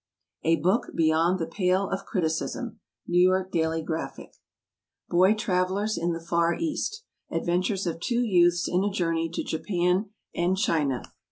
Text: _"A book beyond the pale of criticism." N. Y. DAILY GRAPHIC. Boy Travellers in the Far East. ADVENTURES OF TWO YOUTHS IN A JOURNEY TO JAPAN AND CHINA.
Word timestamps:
_"A 0.49 0.55
book 0.55 0.87
beyond 0.95 1.37
the 1.37 1.45
pale 1.45 1.87
of 1.89 2.05
criticism." 2.07 2.79
N. 3.07 3.23
Y. 3.29 3.43
DAILY 3.51 3.83
GRAPHIC. 3.83 4.33
Boy 5.09 5.35
Travellers 5.35 5.95
in 5.95 6.11
the 6.13 6.19
Far 6.19 6.55
East. 6.55 7.03
ADVENTURES 7.29 7.85
OF 7.85 7.99
TWO 7.99 8.23
YOUTHS 8.23 8.67
IN 8.67 8.83
A 8.83 8.89
JOURNEY 8.89 9.29
TO 9.29 9.43
JAPAN 9.43 10.09
AND 10.33 10.57
CHINA. 10.57 11.03